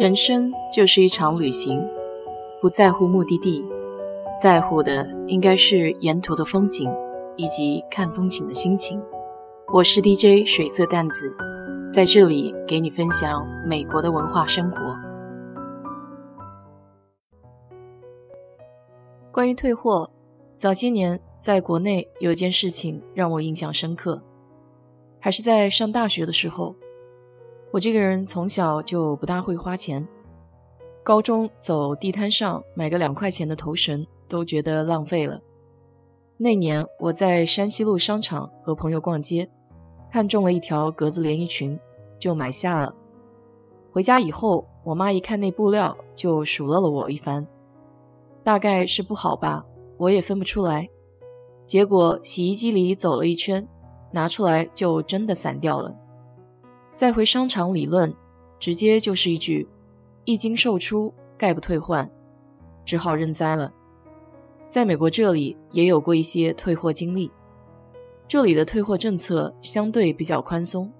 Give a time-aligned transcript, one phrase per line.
[0.00, 1.86] 人生就是一场旅行，
[2.58, 3.68] 不在乎目的地，
[4.40, 6.90] 在乎的应该是沿途的风景
[7.36, 8.98] 以及看风景的心情。
[9.70, 11.36] 我是 DJ 水色淡子，
[11.92, 14.78] 在这里给你分享美国的文化生活。
[19.30, 20.10] 关于退货，
[20.56, 24.22] 早些年在国内有件事情让我印象深刻，
[25.20, 26.74] 还是在上大学的时候。
[27.72, 30.06] 我这个人从小就不大会花钱，
[31.04, 35.40] 高中走地摊上买个两块钱的头绳都觉得浪费了。
[36.36, 39.48] 那年我在山西路商场和朋友逛街，
[40.10, 41.78] 看中了一条格子连衣裙，
[42.18, 42.92] 就买下了。
[43.92, 47.46] 回家以后，我妈一看那布料，就数落了我一番，
[48.42, 49.64] 大概是不好吧，
[49.96, 50.88] 我也分不出来。
[51.64, 53.68] 结果洗衣机里走了一圈，
[54.10, 55.96] 拿出来就真的散掉了。
[57.00, 58.14] 再回商场理论，
[58.58, 59.66] 直接就是一句
[60.26, 62.06] “一经售出，概不退换”，
[62.84, 63.72] 只好认栽了。
[64.68, 67.30] 在美国这里也有过一些退货经历，
[68.28, 70.92] 这里的退货政策相对比较宽松，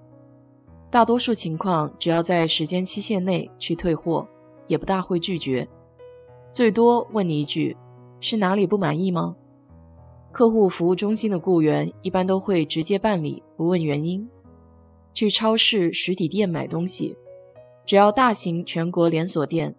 [0.89, 4.27] 大多数情况只要在时间期限内去退货，
[4.65, 5.67] 也不大会拒绝，
[6.51, 7.77] 最多问你一句
[8.19, 9.35] ：“是哪里不满意吗？”
[10.33, 14.27] 客户服务中心的雇员一般都会直接办理，不问原因。
[15.13, 17.17] 去超市实体店买东西，
[17.85, 19.75] 只要大型全国连锁店，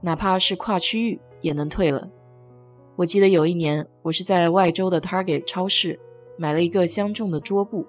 [0.00, 2.10] 哪怕是跨区域也能退了。
[2.96, 5.98] 我记得有一年，我是在外州的 Target 超市
[6.36, 7.84] 买了一个相中的桌布，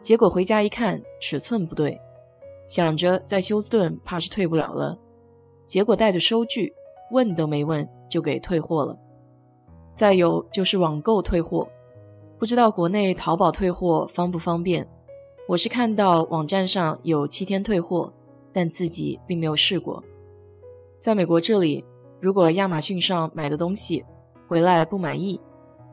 [0.00, 2.00] 结果回家一看尺寸不对，
[2.66, 4.98] 想着在休斯顿怕是退不了了，
[5.66, 6.72] 结果带着收据，
[7.10, 8.98] 问都没问就给退货了。
[9.94, 11.68] 再有就是网购退货，
[12.38, 14.88] 不知道国内淘宝退货方不方便。
[15.48, 18.12] 我是看到网站上有七天退货，
[18.52, 20.02] 但自己并没有试过。
[20.98, 21.84] 在美国这里，
[22.20, 24.04] 如果亚马逊上买的东西
[24.46, 25.40] 回来不满意，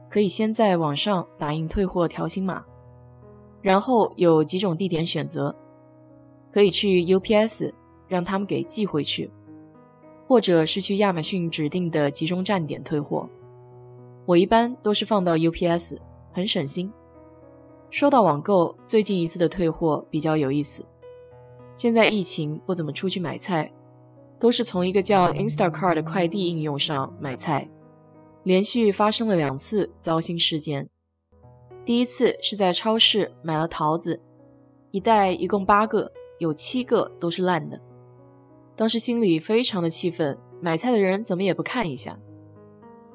[0.07, 2.63] 可以先在网上打印退货条形码，
[3.61, 5.53] 然后有几种地点选择，
[6.53, 7.71] 可以去 UPS
[8.07, 9.31] 让他们给寄回去，
[10.27, 13.27] 或者是去亚马逊指定的集中站点退货。
[14.27, 15.97] 我一般都是放到 UPS，
[16.31, 16.93] 很省心。
[17.91, 20.85] 说到网购，最近一次的退货比较有意思。
[21.75, 23.71] 现在疫情不怎么出去买菜，
[24.39, 27.67] 都是从一个叫 Instacart 的快递应用上买菜。
[28.43, 30.87] 连续发生了两次糟心事件。
[31.83, 34.21] 第一次是在超市买了桃子，
[34.91, 37.79] 一袋一共八个，有七个都是烂的。
[38.75, 42.17] 当时心里非常的气愤，买菜的人怎么也不看一下，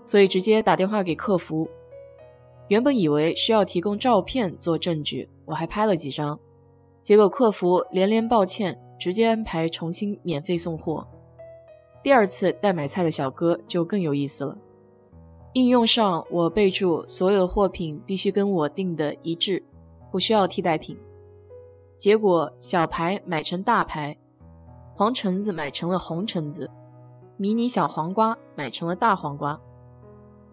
[0.03, 1.69] 所以直接打电话给客服。
[2.69, 6.39] 原本以为需要提供照片做证据，我还拍了几张，
[7.03, 11.07] 结果客服连连抱歉，直接安排重新免费送货。
[12.03, 14.57] 第二次代买菜的小哥就更有意思了，
[15.53, 19.63] 应用上我备注所有货品必须跟我订的一致，
[20.11, 20.97] 不需要替代品，
[21.99, 24.17] 结果小牌买成大牌，
[24.95, 26.71] 黄橙子买成了红橙子，
[27.37, 29.61] 迷你小黄瓜买成了大黄瓜。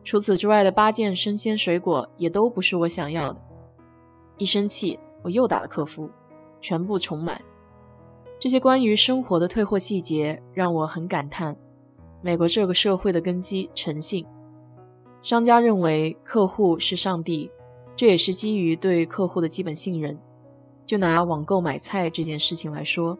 [0.03, 3.39] 除此之外的八件生鲜水果也都不是我想要的，
[4.37, 6.09] 一生气我又打了客服，
[6.59, 7.41] 全部重买。
[8.39, 11.55] 这些关于生活的退货细节让我很感叹，
[12.23, 14.25] 美国这个社会的根基诚信。
[15.21, 17.51] 商家认为客户是上帝，
[17.95, 20.17] 这也是基于对客户的基本信任。
[20.83, 23.15] 就拿网购买菜这件事情来说，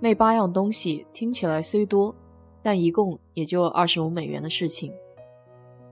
[0.00, 2.14] 那八样东西听起来虽多，
[2.62, 4.90] 但一共也就二十五美元的事情。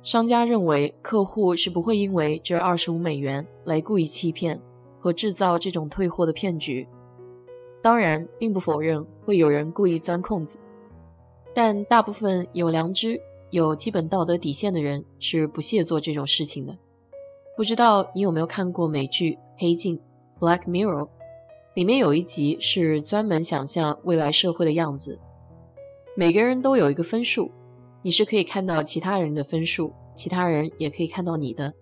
[0.03, 4.59] 商家认为客户是不会因为这二十五美元来故意欺骗
[4.99, 6.89] 和制造这种退货的骗局。
[7.83, 10.59] 当然，并不否认会有人故意钻空子，
[11.55, 16.77] 但大部分有良知、有基本道德底线的人是不屑做这种事情的。
[17.57, 19.99] 不知道你有没有看过美剧《黑镜》
[20.41, 21.09] （Black Mirror）？
[21.75, 25.19] 里面有一集是专门想象未来社会的样子，
[26.17, 27.51] 每个人都有一个分数。
[28.03, 31.73] 你是可以看到其他人的分数，其他人也可以看到你的。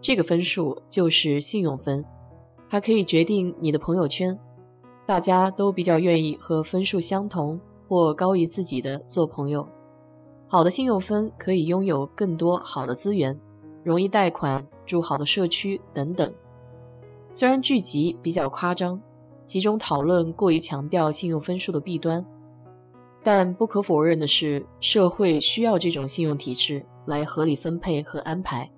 [0.00, 2.04] 这个分数就是信用分，
[2.68, 4.38] 它可以决定你的朋友圈。
[5.06, 9.66] 大家都比较愿意和分数相同或高于自己的做朋友。
[10.48, 13.38] 好的信用分可以拥有更多好的资源，
[13.82, 16.32] 容易贷款、住好的社区等等。
[17.32, 19.00] 虽然聚集比较夸张，
[19.44, 22.24] 其中讨论过于强调信用分数的弊端。
[23.24, 28.70] 但不可否认的是，社会需要这种信用体制来合理分配和安排。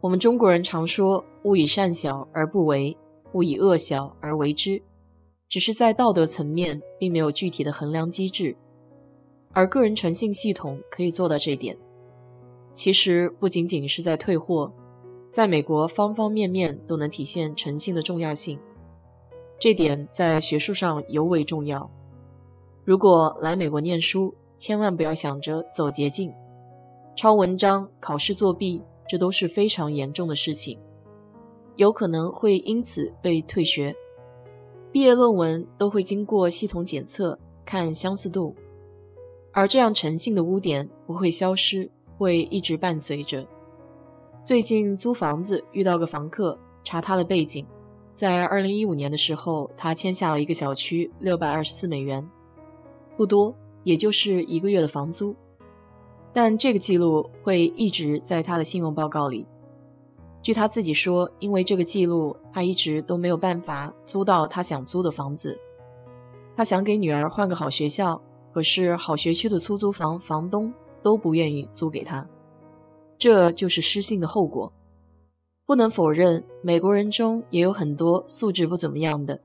[0.00, 2.96] 我们中国人常说“勿以善小而不为，
[3.34, 4.80] 勿以恶小而为之”，
[5.46, 8.56] 只是在道德层面并没有具体的衡量机制，
[9.52, 11.76] 而个人诚信系统可以做到这一点。
[12.72, 14.72] 其实不仅仅是在退货，
[15.28, 18.58] 在美国方方面面都能体现诚信的重要性，
[19.58, 21.90] 这点在学术上尤为重要。
[22.90, 26.34] 如果来美国念书，千万不要想着走捷径，
[27.14, 30.76] 抄文章、考试作弊，这都是非常严重的事情，
[31.76, 33.94] 有可能会因此被退学。
[34.90, 38.56] 毕业论文都会经过系统检测，看相似度，
[39.52, 41.88] 而这样诚信的污点不会消失，
[42.18, 43.46] 会一直伴随着。
[44.42, 47.64] 最近租房子遇到个房客，查他的背景，
[48.12, 52.28] 在二零一五年的时候，他签下了一个小区六百二十四美元，
[53.20, 53.54] 不多。
[53.82, 55.34] 也就是一个月的房租，
[56.34, 59.46] 但这个记录会一直在他的信用报告里。
[60.42, 65.58] 据他自己说，因为这个记录，他一直都没有办法租到他想租的房子。
[66.54, 68.20] 他想给女儿换个好学校，
[68.52, 70.70] 可是好学区的出租房房东
[71.02, 72.26] 都不愿意租给他，
[73.16, 74.70] 这就是失信的后果。
[75.64, 79.40] 不能否认，美国人中也有很多素质不怎么样的。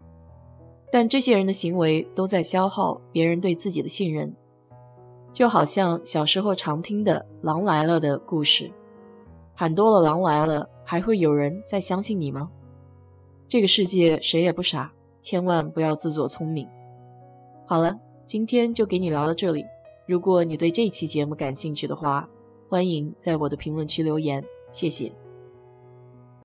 [0.95, 4.33] 但这些人的行为都在消耗别人对自己的信任，
[5.33, 8.71] 就好像小时候常听的“狼来了”的故事，
[9.53, 12.49] 喊多了“狼来了”，还会有人再相信你吗？
[13.45, 14.89] 这个世界谁也不傻，
[15.19, 16.65] 千万不要自作聪明。
[17.65, 19.65] 好了，今天就给你聊到这里。
[20.07, 22.25] 如果你对这期节目感兴趣的话，
[22.69, 24.41] 欢迎在我的评论区留言，
[24.71, 25.11] 谢谢。